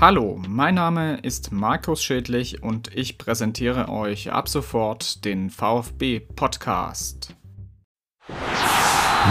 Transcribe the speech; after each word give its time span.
Hallo, 0.00 0.40
mein 0.48 0.76
Name 0.76 1.18
ist 1.18 1.52
Markus 1.52 2.02
Schädlich 2.02 2.62
und 2.62 2.88
ich 2.96 3.18
präsentiere 3.18 3.90
euch 3.90 4.32
ab 4.32 4.48
sofort 4.48 5.26
den 5.26 5.50
VfB 5.50 6.20
Podcast. 6.20 7.36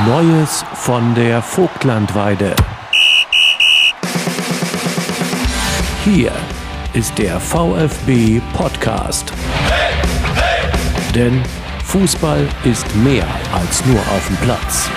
Neues 0.05 0.63
von 0.75 1.15
der 1.15 1.41
Vogtlandweide. 1.41 2.55
Hier 6.05 6.31
ist 6.93 7.17
der 7.17 7.39
VfB 7.39 8.39
Podcast. 8.53 9.33
Denn 11.15 11.41
Fußball 11.85 12.47
ist 12.63 12.95
mehr 12.97 13.25
als 13.53 13.83
nur 13.87 13.97
auf 14.01 14.27
dem 14.27 14.37
Platz. 14.37 14.87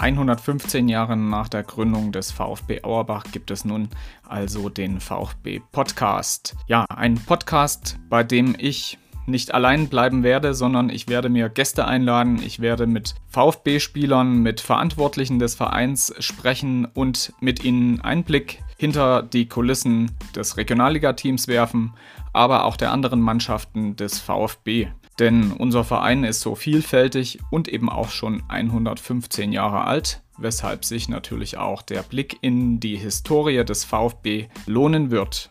115 0.00 0.88
Jahre 0.88 1.14
nach 1.14 1.50
der 1.50 1.62
Gründung 1.62 2.10
des 2.10 2.32
VfB 2.32 2.82
Auerbach 2.84 3.24
gibt 3.32 3.50
es 3.50 3.66
nun 3.66 3.90
also 4.26 4.70
den 4.70 4.98
VfB 4.98 5.60
Podcast. 5.72 6.56
Ja, 6.66 6.86
ein 6.88 7.16
Podcast, 7.16 7.98
bei 8.08 8.24
dem 8.24 8.56
ich 8.58 8.98
nicht 9.26 9.52
allein 9.52 9.88
bleiben 9.88 10.22
werde, 10.22 10.54
sondern 10.54 10.88
ich 10.88 11.08
werde 11.08 11.28
mir 11.28 11.50
Gäste 11.50 11.86
einladen, 11.86 12.40
ich 12.42 12.60
werde 12.60 12.86
mit 12.86 13.14
VfB-Spielern, 13.28 14.38
mit 14.38 14.62
Verantwortlichen 14.62 15.38
des 15.38 15.54
Vereins 15.54 16.14
sprechen 16.18 16.86
und 16.86 17.34
mit 17.40 17.62
ihnen 17.62 18.00
Einblick 18.00 18.62
hinter 18.78 19.22
die 19.22 19.48
Kulissen 19.48 20.12
des 20.34 20.56
Regionalligateams 20.56 21.46
werfen, 21.46 21.92
aber 22.32 22.64
auch 22.64 22.78
der 22.78 22.90
anderen 22.90 23.20
Mannschaften 23.20 23.96
des 23.96 24.18
VfB. 24.18 24.88
Denn 25.18 25.52
unser 25.52 25.84
Verein 25.84 26.24
ist 26.24 26.40
so 26.40 26.54
vielfältig 26.54 27.38
und 27.50 27.68
eben 27.68 27.90
auch 27.90 28.08
schon 28.08 28.42
115 28.48 29.52
Jahre 29.52 29.84
alt, 29.84 30.22
weshalb 30.38 30.84
sich 30.84 31.08
natürlich 31.08 31.58
auch 31.58 31.82
der 31.82 32.02
Blick 32.02 32.38
in 32.40 32.80
die 32.80 32.96
Historie 32.96 33.64
des 33.64 33.84
VfB 33.84 34.48
lohnen 34.66 35.10
wird. 35.10 35.50